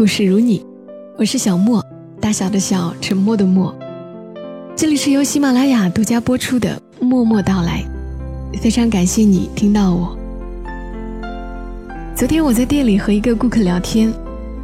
[0.00, 0.64] 故事如你，
[1.18, 1.84] 我是小莫，
[2.22, 3.78] 大小的小，沉默的默。
[4.74, 7.84] 这里是由喜马拉雅独家播出的《默默到来》，
[8.62, 10.16] 非常感谢你听到我。
[12.16, 14.10] 昨天我在店里和一个顾客聊天，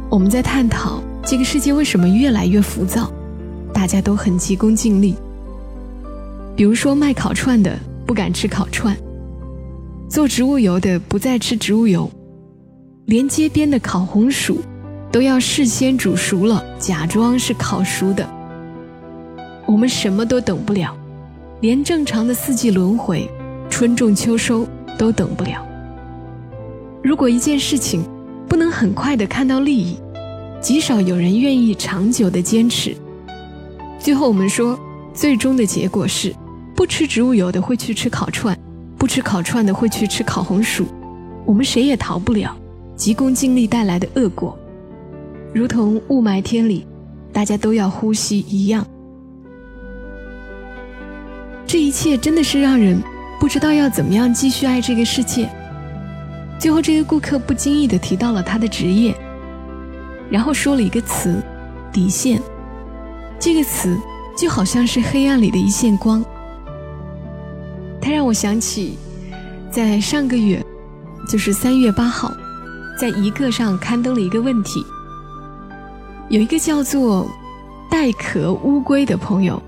[0.09, 3.11] 我们在探讨这个世界为什么越来越浮躁，
[3.71, 5.13] 大家都很急功近利。
[6.55, 7.77] 比如说卖烤串的
[8.07, 8.97] 不敢吃烤串，
[10.09, 12.09] 做植物油的不再吃植物油。
[13.05, 14.57] 连街边的烤红薯，
[15.17, 18.23] 都要事先煮熟了，假装是烤熟的。
[19.65, 20.95] 我们什么都等不了，
[21.59, 23.27] 连正常的四季轮回，
[23.67, 24.63] 春种秋收
[24.95, 25.65] 都等不了。
[27.01, 28.05] 如果一件事情
[28.47, 29.97] 不能很快的看到利益，
[30.61, 32.95] 极少有人愿意长久的坚持。
[33.97, 34.79] 最后我们说，
[35.15, 36.31] 最终的结果是，
[36.75, 38.55] 不吃植物油的会去吃烤串，
[38.99, 40.85] 不吃烤串的会去吃烤红薯，
[41.43, 42.55] 我们谁也逃不了。
[42.95, 44.55] 急功近利带来的恶果，
[45.57, 46.85] 如同雾霾天里
[47.33, 48.85] 大家都要呼吸一样。
[51.65, 53.01] 这一切真的是让人
[53.39, 55.49] 不知道要怎么样继续爱这个世界。
[56.59, 59.15] 最后，这个顾客不经意的提到了他的职业，
[60.29, 61.41] 然后说了一个词
[61.91, 62.39] “底线”。
[63.39, 63.97] 这个词
[64.37, 66.23] 就好像是黑暗里的一线光。
[67.99, 68.95] 它让我想起，
[69.71, 70.63] 在上个月，
[71.27, 72.31] 就是三月八号。
[72.99, 74.83] 在一个上刊登了一个问题，
[76.29, 77.25] 有一个叫做
[77.89, 79.61] “带壳乌龟”的朋友，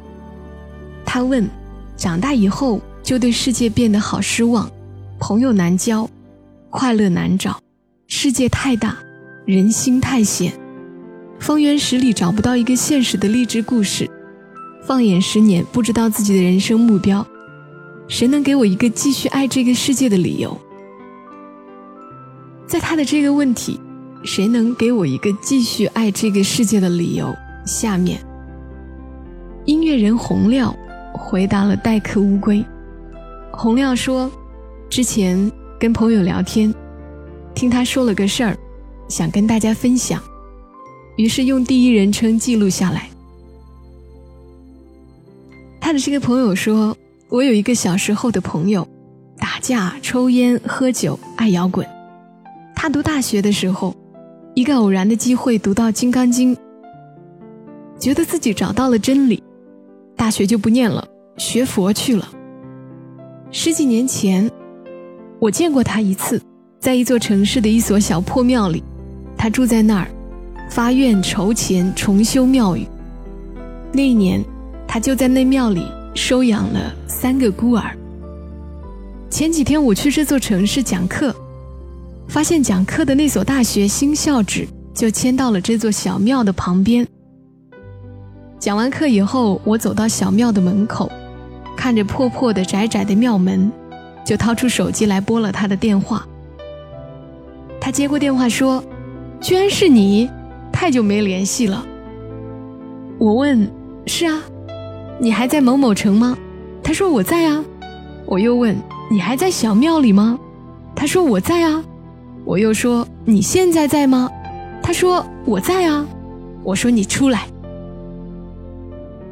[1.05, 1.49] 他问：
[1.95, 4.69] 长大以后就对世界变得好失望，
[5.17, 6.09] 朋友难交，
[6.69, 7.61] 快乐难找，
[8.07, 8.97] 世界太大，
[9.45, 10.51] 人心太险，
[11.39, 14.09] 方圆十里找不到一个现实的励志故事，
[14.83, 17.25] 放眼十年不知道自己的人生目标，
[18.09, 20.59] 谁能给我一个继续爱这个世界的理由？
[22.67, 23.79] 在他的这个问题，
[24.23, 27.35] 谁能给我一个继续爱这个世界的理由？
[27.65, 28.19] 下面，
[29.65, 30.75] 音乐人洪亮
[31.13, 32.63] 回答了代客乌龟。
[33.51, 34.31] 洪亮说，
[34.89, 36.73] 之前跟朋友聊天，
[37.53, 38.57] 听他说了个事儿，
[39.07, 40.21] 想跟大家分享，
[41.17, 43.09] 于是用第一人称记录下来。
[45.79, 46.95] 他的这个朋友说，
[47.29, 48.87] 我有一个小时候的朋友，
[49.37, 51.87] 打架、抽烟、喝酒，爱摇滚。
[52.75, 53.95] 他读大学的时候，
[54.59, 56.53] 一个偶然的机会读到《金刚经》，
[57.97, 59.41] 觉得自己找到了真理，
[60.17, 62.27] 大学就不念了，学佛去了。
[63.51, 64.51] 十几年前，
[65.39, 66.41] 我见过他一次，
[66.77, 68.83] 在一座城市的一所小破庙里，
[69.37, 70.09] 他住在那儿，
[70.69, 72.85] 发愿筹钱重修庙宇。
[73.93, 74.43] 那一年，
[74.85, 77.95] 他就在那庙里收养了三个孤儿。
[79.29, 81.33] 前几天我去这座城市讲课。
[82.29, 87.05] 发现讲课的那所大学新校址就迁到了这座小庙的旁边。
[88.59, 91.11] 讲完课以后，我走到小庙的门口，
[91.75, 93.71] 看着破破的窄窄的庙门，
[94.23, 96.23] 就掏出手机来拨了他的电话。
[97.81, 98.83] 他接过电话说
[99.41, 100.29] ：“居然是你，
[100.71, 101.83] 太久没联系了。”
[103.17, 103.67] 我问
[104.05, 104.39] ：“是啊，
[105.19, 106.37] 你还在某某城吗？”
[106.83, 107.65] 他说：“我在啊。”
[108.27, 108.77] 我又问
[109.09, 110.37] ：“你还在小庙里吗？”
[110.95, 111.83] 他说：“我在啊。”
[112.45, 114.29] 我又说：“你现在在吗？”
[114.81, 116.05] 他说：“我在啊。”
[116.63, 117.47] 我说：“你出来。”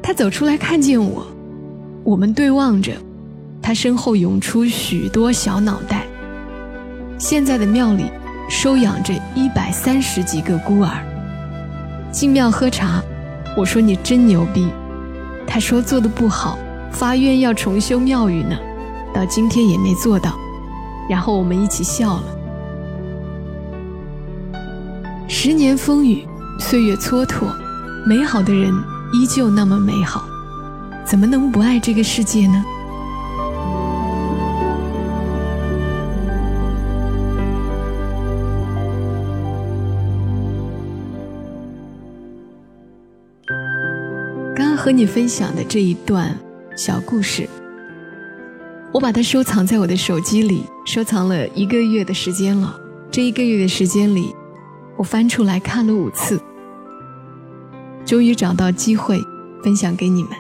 [0.03, 1.25] 他走出来看见我，
[2.03, 2.93] 我们对望着，
[3.61, 6.05] 他身后涌出许多小脑袋。
[7.17, 8.05] 现在的庙里
[8.47, 11.03] 收养着一百三十几个孤儿。
[12.11, 13.01] 进庙喝茶，
[13.57, 14.67] 我说：“你真牛逼。”
[15.47, 16.57] 他说：“做的不好，
[16.91, 18.57] 发愿要重修庙宇呢，
[19.13, 20.37] 到今天也没做到。”
[21.09, 22.23] 然后我们一起笑了。
[25.29, 26.25] 十年风雨，
[26.57, 27.53] 岁月蹉跎，
[28.05, 28.73] 美好的人
[29.11, 30.23] 依旧那么美好，
[31.05, 32.63] 怎么能不爱这个世界呢？
[44.55, 46.33] 刚刚和你分享的这一段
[46.75, 47.47] 小故事，
[48.93, 52.79] 我把它收藏在我的手机里，收藏了一个月的时间了。
[53.11, 54.33] 这一个月的时间里。
[54.97, 56.41] 我翻出来看了五次，
[58.03, 59.21] 终于找到机会
[59.63, 60.31] 分享给你们。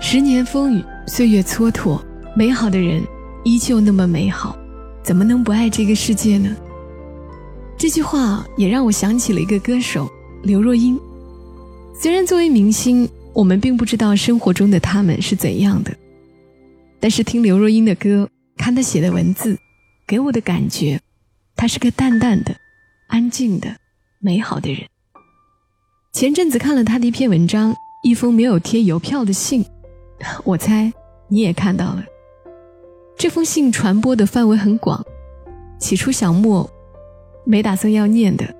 [0.00, 2.00] 十年风雨，岁月蹉跎，
[2.36, 3.02] 美好的人
[3.44, 4.56] 依旧那么美好，
[5.02, 6.56] 怎么能不爱这个世界呢？
[7.76, 10.08] 这句话也让我想起了一个歌手
[10.42, 10.98] 刘若英。
[11.94, 15.92] 虽然作为明星，我们并不知道生活中的他们是怎样的，
[17.00, 18.28] 但是听刘若英的歌，
[18.58, 19.56] 看他写的文字，
[20.06, 21.00] 给我的感觉，
[21.56, 22.54] 他是个淡淡的、
[23.06, 23.76] 安静的、
[24.18, 24.82] 美好的人。
[26.12, 29.64] 前阵子看了他的一篇文章，一封没有贴邮票的信。
[30.44, 30.92] 我猜
[31.28, 32.04] 你也看到了，
[33.16, 35.02] 这封信传播的范围很广。
[35.78, 36.68] 起初小莫
[37.44, 38.52] 没打算要念的，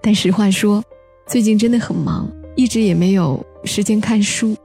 [0.00, 0.84] 但实话说，
[1.26, 4.56] 最近真的很忙，一直也没有时间看书，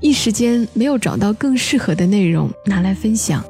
[0.00, 3.42] 一时间没有找到更适合的内容拿来分享，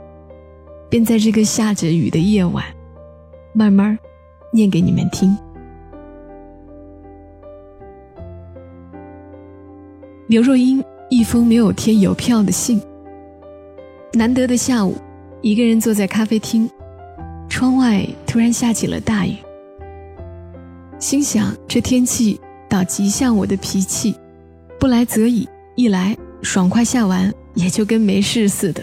[0.90, 2.62] 便在这个下着雨的夜晚，
[3.54, 3.98] 慢慢
[4.52, 5.34] 念给你们听。
[10.26, 10.84] 刘若英。
[11.12, 12.80] 一封没有贴邮票的信。
[14.12, 14.96] 难得的下午，
[15.42, 16.70] 一个人坐在咖啡厅，
[17.48, 19.34] 窗外突然下起了大雨。
[21.00, 24.14] 心想这天气倒极像我的脾气，
[24.78, 28.80] 不来则已，一来爽快下完也就跟没事似的。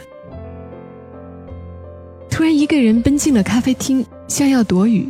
[2.67, 5.07] 一个人奔进了咖啡厅，像要躲雨。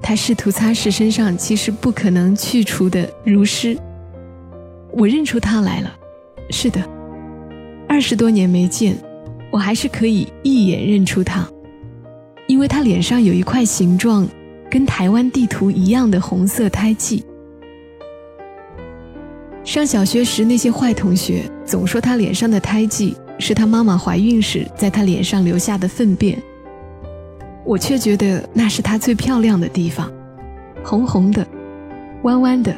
[0.00, 3.76] 他试图擦拭身上其实不可能去除的如湿。
[4.92, 5.92] 我认出他来了。
[6.50, 6.80] 是的，
[7.88, 8.96] 二十多年没见，
[9.50, 11.44] 我还是可以一眼认出他，
[12.46, 14.24] 因为他脸上有一块形状
[14.70, 17.24] 跟台湾地图一样的红色胎记。
[19.64, 26.40] 上小学时，那些坏同学总说他脸上的胎记是他妈妈怀孕时在他脸上留下的粪便，
[27.70, 30.10] 我却觉得那是他最漂亮的地方，
[30.82, 31.46] 红红的，
[32.24, 32.74] 弯弯的。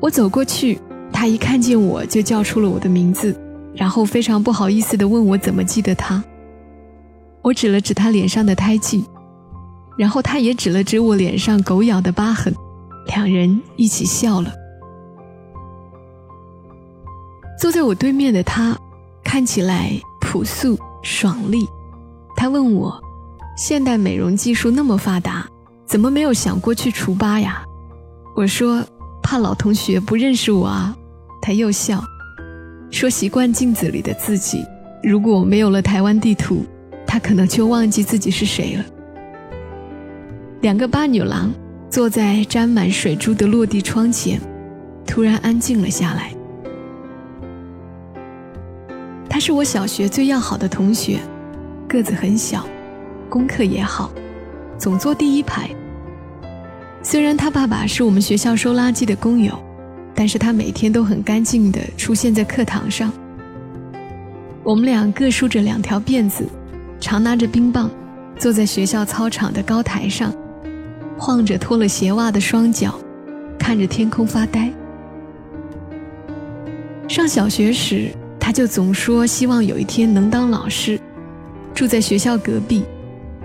[0.00, 0.78] 我走过去。
[1.12, 3.36] 他一看见我就叫出了我的名字，
[3.72, 6.22] 然后非常不好意思地问我怎么记得他。
[7.40, 9.04] 我指了指他脸上的胎记，
[9.96, 12.52] 然后他也指了指我脸上狗咬的疤痕，
[13.06, 14.52] 两人一起笑了。
[17.60, 18.76] 坐在我对面的他，
[19.22, 21.66] 看起来朴素爽利。
[22.36, 23.00] 他问我，
[23.56, 25.46] 现代美容技术那么发达，
[25.86, 27.62] 怎么没有想过去除疤呀？
[28.34, 28.84] 我说，
[29.22, 30.96] 怕老同学不认识我啊。
[31.40, 32.02] 他又笑，
[32.90, 34.64] 说：“习惯镜子里的自己，
[35.02, 36.64] 如果没有了台湾地图，
[37.06, 38.84] 他可能就忘记自己是谁了。”
[40.62, 41.52] 两个八女郎
[41.90, 44.40] 坐在沾满水珠的落地窗前，
[45.06, 46.32] 突然安静了下来。
[49.28, 51.20] 他是我小学最要好的同学，
[51.86, 52.66] 个子很小，
[53.34, 54.12] 功课也好，
[54.78, 55.68] 总坐第一排。
[57.02, 59.52] 虽然他爸爸是我们学校收垃圾的工友。
[60.16, 63.12] 但是他每天都很干净地出现在课堂上。
[64.62, 66.46] 我们俩各梳着两条辫子，
[67.00, 67.90] 常拿着冰棒，
[68.38, 70.32] 坐在学校操场的高台上，
[71.18, 72.94] 晃着脱了鞋袜的双脚，
[73.58, 74.72] 看着天空发呆。
[77.08, 78.08] 上小学时，
[78.38, 80.96] 他就总说希望有一天能当老师，
[81.74, 82.84] 住在学校隔壁，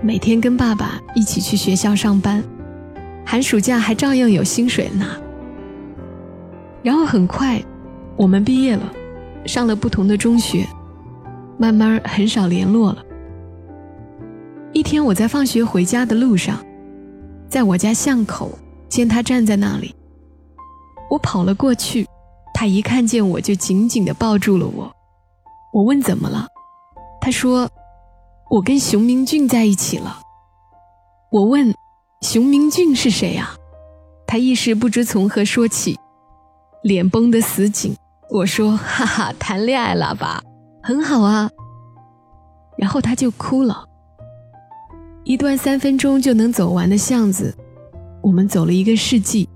[0.02, 2.42] 每天跟爸爸一起去学校上班，
[3.26, 5.06] 寒暑假还照样有薪水拿。
[6.82, 7.62] 然后很快，
[8.16, 8.90] 我们毕业了，
[9.44, 10.66] 上了不同的中学，
[11.58, 13.04] 慢慢很少联络了。
[14.72, 16.56] 一天，我在放学回家的路上，
[17.46, 18.58] 在我家巷口
[18.88, 19.94] 见他站在那里，
[21.10, 22.06] 我跑了过去，
[22.54, 24.90] 他一看见我就紧紧地抱住了我。
[25.74, 26.46] 我问怎么了，
[27.20, 27.68] 他说
[28.50, 30.22] 我跟熊明俊在一起了。
[31.30, 31.72] 我问
[32.20, 33.54] 熊明俊是谁呀？
[34.26, 35.96] 他一时不知从何说起。
[36.82, 37.94] 脸绷得死紧，
[38.28, 40.42] 我说：“哈哈，谈恋爱了吧？
[40.82, 41.48] 很好啊。”
[42.76, 43.84] 然后他就哭了。
[45.22, 47.56] 一段三分钟就能走完的巷子，
[48.20, 49.48] 我们走了一个世纪。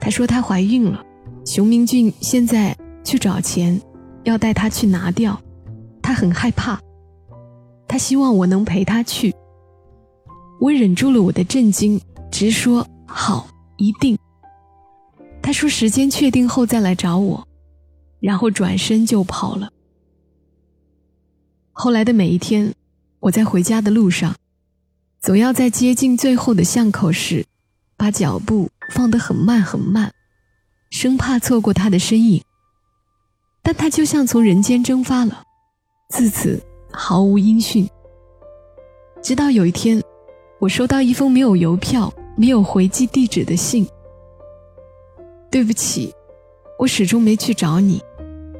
[0.00, 1.00] 他说她怀孕了，
[1.44, 3.80] 熊明俊现在去找钱，
[4.24, 5.40] 要带她去拿掉，
[6.02, 6.80] 他很害怕。
[7.90, 9.34] 他希望我能陪他去。
[10.60, 14.16] 我忍住了我的震惊，直说：“好，一定。”
[15.42, 17.48] 他说：“时间确定后再来找我，
[18.20, 19.72] 然后转身就跑了。”
[21.74, 22.72] 后来的每一天，
[23.18, 24.36] 我在回家的路上，
[25.20, 27.44] 总要在接近最后的巷口时，
[27.96, 30.12] 把脚步放得很慢很慢，
[30.90, 32.40] 生怕错过他的身影。
[33.64, 35.42] 但他就像从人间蒸发了，
[36.08, 37.88] 自此毫无音讯。
[39.22, 40.02] 直到有一天，
[40.58, 43.86] 我收到一封没有邮票、没有回寄地址的信。
[45.50, 46.14] 对不起，
[46.78, 48.00] 我始终没去找你。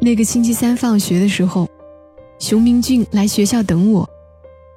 [0.01, 1.69] 那个星期三放学的时候，
[2.39, 4.09] 熊明俊来学校等我，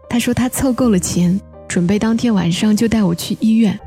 [0.09, 3.79] 他说他凑够了钱，准备当天晚上就带我去医院。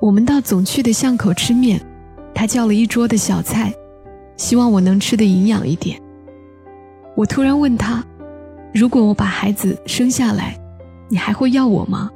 [0.00, 1.80] 我们到总去的巷口吃面，
[2.34, 3.74] 他叫了一桌的小菜，
[4.36, 6.00] 希望我能吃的营养一点。
[7.16, 8.04] 我突然问他
[8.74, 10.56] ：“如果我把孩子生下来，
[11.08, 12.10] 你还会要我吗？”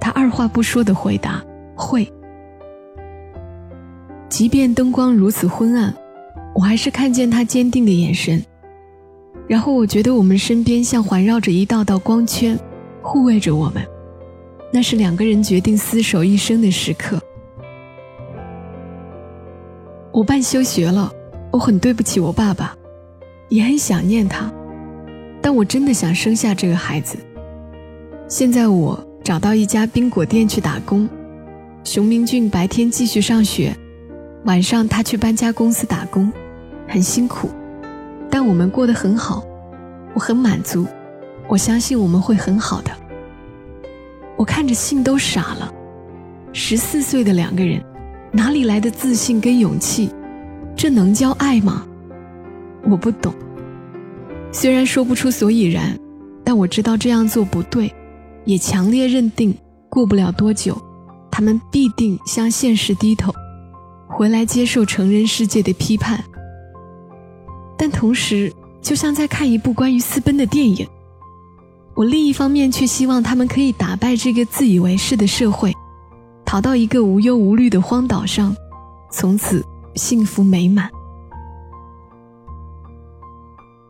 [0.00, 1.44] 他二话不说的回答
[1.76, 2.10] ：“会。”
[4.30, 5.94] 即便灯光如此昏暗，
[6.54, 8.42] 我还是看见他坚定的眼神。
[9.46, 12.58] 然后我觉得我们身边像环绕着一道道光圈，
[13.02, 13.82] 护卫着我们。
[14.72, 17.20] 那是两个人决定厮守一生的时刻。
[20.12, 21.12] 我办休学了，
[21.50, 22.76] 我很对不起我爸爸。
[23.48, 24.52] 也很想念他，
[25.40, 27.16] 但我真的想生下这个孩子。
[28.28, 31.08] 现在我找到一家冰果店去打工，
[31.82, 33.74] 熊明俊白天继续上学，
[34.44, 36.30] 晚上他去搬家公司打工，
[36.86, 37.48] 很辛苦，
[38.30, 39.42] 但我们过得很好，
[40.12, 40.86] 我很满足，
[41.48, 42.90] 我相信我们会很好的。
[44.36, 45.72] 我看着信都傻了，
[46.52, 47.82] 十四岁的两个人，
[48.30, 50.10] 哪里来的自信跟勇气？
[50.76, 51.86] 这能叫爱吗？
[52.90, 53.34] 我不懂，
[54.50, 55.98] 虽然说不出所以然，
[56.42, 57.92] 但我知道这样做不对，
[58.46, 59.54] 也强烈认定
[59.90, 60.80] 过不了多久，
[61.30, 63.30] 他们必定向现实低头，
[64.08, 66.24] 回来接受成人世界的批判。
[67.76, 70.88] 但同时，就像在看一部关于私奔的电影，
[71.94, 75.74] 我另一方面却希望他们可以打败这个自以为是的社会，
[76.46, 78.56] 逃到一个无忧无虑的荒岛上，
[79.12, 79.62] 从此
[79.94, 80.88] 幸福美满。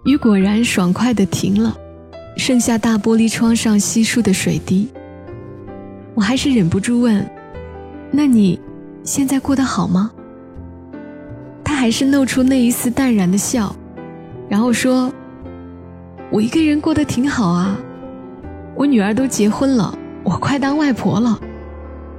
[0.09, 1.77] 雨果然爽快地停了，
[2.35, 4.89] 剩下大玻璃窗上稀疏的水滴。
[6.15, 7.29] 我还是忍不住问
[8.11, 8.59] ：“那你
[9.05, 10.11] 现在过得好吗？”
[11.63, 13.77] 他还是露出那一丝淡然的笑，
[14.49, 15.13] 然后说
[16.33, 17.77] ：“我一个人过得挺好啊，
[18.75, 21.39] 我女儿都结婚了，我快当外婆了。”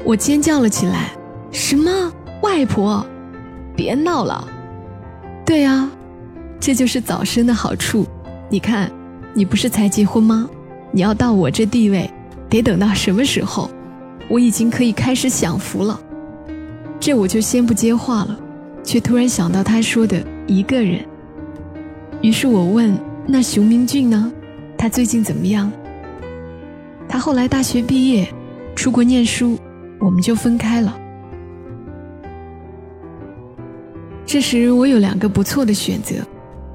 [0.05, 1.09] 我尖叫了起来
[1.51, 3.03] ：“什么外婆？
[3.75, 4.47] 别闹了！”
[5.43, 5.89] 对啊。
[6.59, 8.05] 这就是早生的好处，
[8.49, 8.91] 你看，
[9.33, 10.49] 你不是才结婚吗？
[10.91, 12.09] 你要到我这地位，
[12.49, 13.69] 得等到什么时候？
[14.29, 15.99] 我已经可以开始享福了。
[16.99, 18.37] 这我就先不接话了，
[18.83, 20.99] 却突然想到他说的一个人。
[22.21, 24.31] 于是我问：“那熊明俊呢？
[24.77, 25.71] 他最近怎么样？”
[27.07, 28.27] 他后来大学毕业，
[28.75, 29.57] 出国念书，
[29.97, 30.95] 我们就分开了。
[34.25, 36.15] 这时我有两个不错的选择。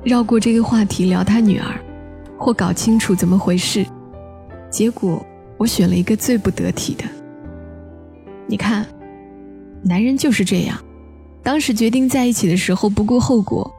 [0.05, 1.81] 绕过这个话题聊他女儿，
[2.39, 3.87] 或搞清楚怎么回事，
[4.71, 5.25] 结果
[5.57, 7.05] 我选了一个最不得体的。
[8.47, 8.87] 你看，
[9.83, 10.79] 男人就是这样，
[11.43, 13.73] 当时决定在一起的时候不顾后果，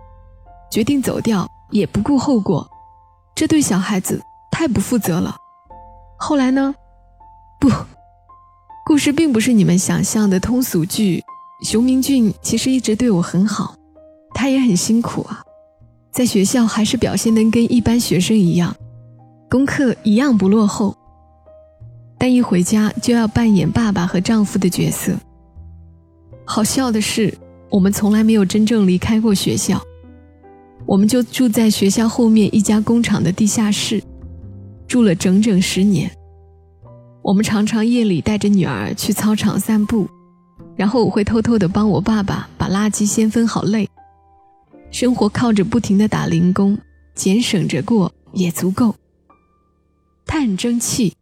[0.72, 2.68] 决定走掉也不顾后果，
[3.36, 4.20] 这对小孩子
[4.52, 5.36] 太不负责了。
[6.18, 6.74] 后来呢？
[7.60, 7.70] 不，
[8.84, 11.24] 故事并不是你们想象的通俗剧。
[11.64, 13.76] 熊明俊其实一直对我很好，
[14.34, 15.45] 他也很辛苦啊。
[16.16, 18.74] 在学校还是表现得跟一般学生一样，
[19.50, 20.96] 功课一样不落后。
[22.18, 25.12] 但一回家就要扮演爸爸和丈夫的角色。
[26.46, 27.38] 好笑的是，
[27.70, 29.82] 我们从来没有真正离开过学校，
[30.86, 34.02] 我们就住在学校后面一家工厂的地下室，
[34.88, 36.10] 住了整整十年。
[37.22, 40.08] 我们常常夜里带着女儿去操场散步，
[40.78, 43.90] 然后我会偷偷的帮我爸爸把垃圾先分好类。
[44.96, 46.78] 生活靠着不停的打零工，
[47.16, 48.96] 俭省着过也足够。
[50.26, 51.14] 他很争气，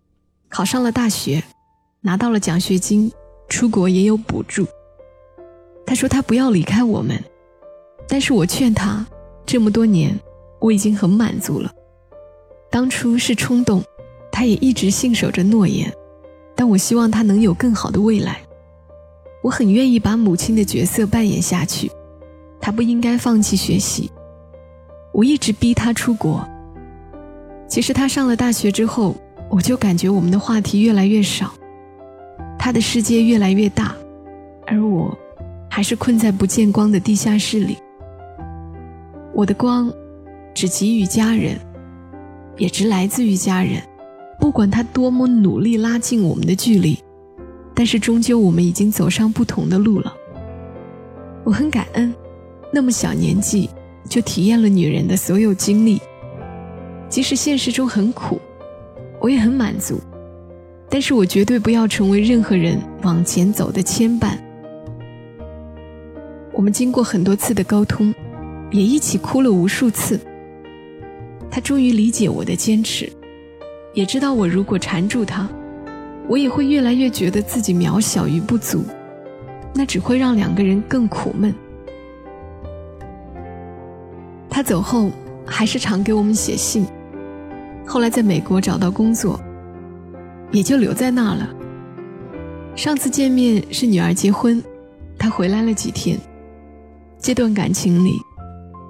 [0.47, 1.43] 考上了大学，
[2.01, 3.11] 拿到了奖学金，
[3.49, 4.67] 出国也有补助。
[5.87, 7.19] 他说他不要离开我们，
[8.07, 9.03] 但是我劝他，
[9.43, 10.15] 这么多年
[10.59, 11.73] 我已经很满足了。
[12.69, 13.83] 当初是冲动，
[14.31, 15.91] 他也一直信守着诺言，
[16.55, 18.39] 但我希望他能有更好的未来。
[19.41, 21.91] 我很愿意把母亲的角色扮演下去。
[22.63, 24.09] 他不应该放弃学习。
[25.11, 26.47] 我一直逼他出国。
[27.67, 29.17] 其实他上了大学之后，
[29.49, 31.53] 我就感觉我们的话题越来越少，
[32.57, 33.93] 他的世界越来越大，
[34.65, 35.13] 而我
[35.69, 37.77] 还是困在不见光的地下室里。
[39.33, 39.91] 我的光
[40.53, 41.59] 只给予家人，
[42.55, 43.83] 也只来自于家人。
[44.39, 46.97] 不管他多么努力拉近我们的距离，
[47.73, 50.13] 但是终究我们已经走上不同的路了。
[51.43, 52.13] 我很感恩。
[52.75, 53.69] 那么小年纪
[54.09, 56.01] 就体验了女人的所有经历，
[57.07, 58.41] 即使现实中很苦，
[59.21, 60.01] 我也很满足。
[60.89, 64.35] 但是我绝对不要成为任何人往前走的牵绊。
[66.51, 68.11] 我们经过很多次的沟通，
[68.71, 70.19] 也一起哭了无数次。
[71.51, 73.07] 他终于理解我的坚持，
[73.93, 75.47] 也知道我如果缠住他，
[76.27, 78.83] 我也会越来越觉得自己渺小与不足，
[79.75, 81.53] 那只会让两个人更苦闷。
[84.53, 85.11] 他走后，
[85.47, 86.85] 还是常给我们写信。
[87.87, 89.39] 后来在美国找到工作，
[90.51, 91.49] 也就留在那了。
[92.75, 94.63] 上次见面是女儿结婚，
[95.17, 96.19] 他回来了几天。
[97.17, 98.15] 这段感情里，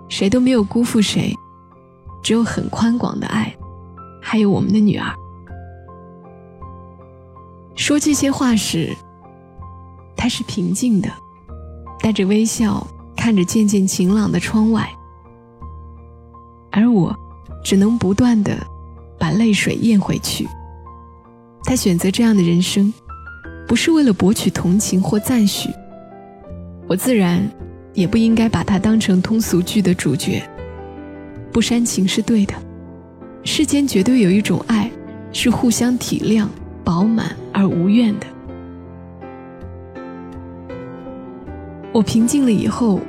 [0.10, 1.34] 谁都没有辜负谁，
[2.22, 3.56] 只有很宽广的爱，
[4.22, 5.08] 还有我们的女儿。
[7.74, 8.94] 说这些话时，
[10.18, 11.10] 他是平静的，
[12.02, 14.90] 带着微笑看着渐渐晴朗的窗外，
[16.74, 17.16] 而我
[17.64, 18.58] 只能不断的
[19.18, 20.46] 把泪水咽回去。
[21.64, 22.94] 他选择这样的人生，
[23.66, 25.70] 不是为了博取同情或赞许，
[26.88, 27.50] 我自然。
[27.96, 30.42] 也不应该把它当成通俗剧的主角。
[31.52, 32.56] 不煽情是对的，
[33.44, 34.90] 世间绝对有一种爱，
[35.32, 36.48] 是互相体谅、
[36.84, 38.26] 饱满而无怨的。
[41.92, 43.00] 我平静了以后，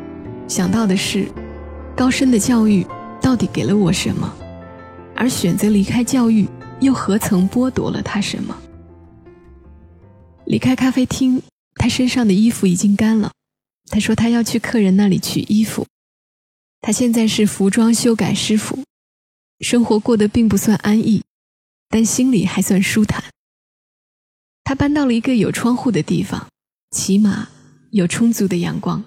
[0.47, 1.27] 想到的是，
[1.97, 2.87] 高深的教育
[3.25, 4.37] 到底给了我什么？
[5.17, 6.47] 而选择离开教育，
[6.83, 8.55] 又何曾剥夺了他什么？
[10.45, 11.41] 离开咖啡厅，
[11.77, 13.33] 他身上的衣服已经干了。
[13.87, 15.87] 他说他要去客人那里取衣服，
[16.83, 18.85] 他现在是服装修改师傅，
[19.61, 21.23] 生活过得并不算安逸，
[21.89, 23.25] 但心里还算舒坦。
[24.65, 26.47] 他搬到了一个有窗户的地方，
[26.91, 27.49] 起码
[27.91, 29.03] 有充足的阳光。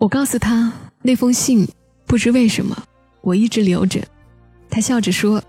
[0.00, 1.68] 我告诉他那封信，
[2.06, 2.74] 不知为什么
[3.20, 4.00] 我一直留着。
[4.70, 5.42] 他笑着说：“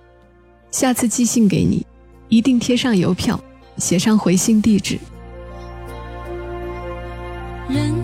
[0.72, 1.86] 下次寄信给你，
[2.28, 3.40] 一定贴上邮票，
[3.78, 5.00] 写上回信地址。”
[7.72, 7.96] 人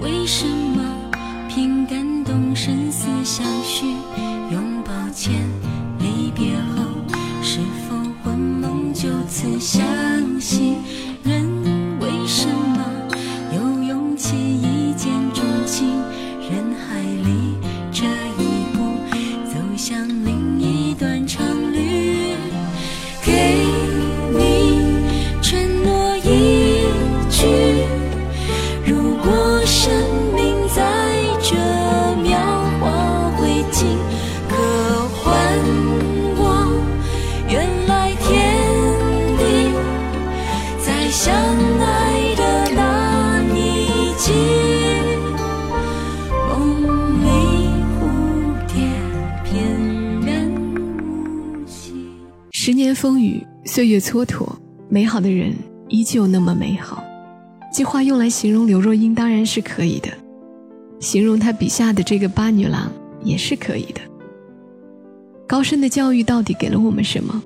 [0.00, 1.08] 为什么
[1.48, 3.86] 偏感动生死相许？
[4.50, 5.32] 拥抱前，
[6.00, 6.82] 离别后，
[7.44, 9.80] 是否魂梦就此相
[10.40, 10.74] 惜？
[15.82, 16.11] 钟
[53.74, 54.46] 岁月蹉跎，
[54.90, 55.56] 美好的人
[55.88, 57.02] 依旧那么美好。
[57.72, 60.10] 这话用来形容刘若英当然是可以的，
[61.00, 62.92] 形容她笔下的这个八女郎
[63.24, 64.00] 也是可以的。
[65.46, 67.42] 高深的教育到底给了我们什么？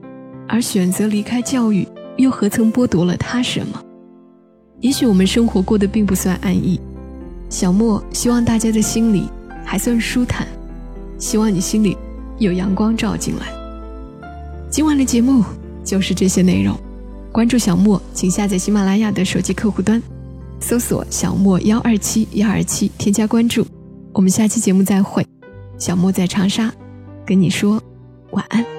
[0.49, 1.87] 而选择离开教育，
[2.17, 3.81] 又何曾剥夺了她什么？
[4.81, 6.81] 也许我们生活过得并不算安逸。
[7.49, 9.29] 小莫希望大家的心里
[9.65, 10.45] 还算舒坦，
[11.19, 11.97] 希望你心里
[12.39, 13.47] 有阳光照进来。
[14.69, 15.45] 今晚的节目
[15.87, 16.77] 就是这些内容。
[17.33, 20.03] 关注小莫，请下载喜马拉雅的手机客户端。
[20.61, 23.66] 搜索小莫幺二七幺二七，添加关注。
[24.12, 25.25] 我们下期节目再会。
[25.79, 26.72] 小莫在长沙，
[27.25, 27.81] 跟你说
[28.33, 28.76] 晚安。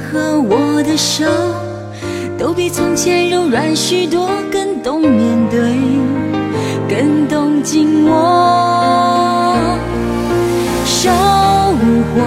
[0.00, 1.24] 和我的手，
[2.38, 5.60] 都比从前柔软许多，更懂面对，
[6.88, 9.54] 更懂紧握。
[10.84, 12.22] 收获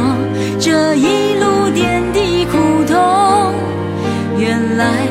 [0.59, 3.53] 这一路点滴苦痛。
[4.37, 5.07] 原来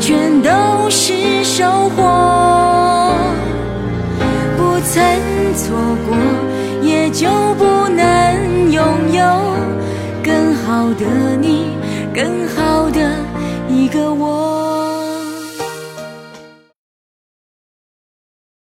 [0.00, 0.50] 全都
[0.90, 2.21] 是收获，